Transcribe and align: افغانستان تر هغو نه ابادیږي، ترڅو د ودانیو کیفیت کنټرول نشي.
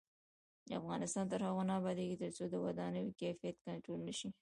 افغانستان 0.79 1.25
تر 1.31 1.39
هغو 1.47 1.61
نه 1.69 1.73
ابادیږي، 1.79 2.17
ترڅو 2.23 2.45
د 2.49 2.55
ودانیو 2.65 3.15
کیفیت 3.21 3.55
کنټرول 3.67 3.99
نشي. 4.07 4.29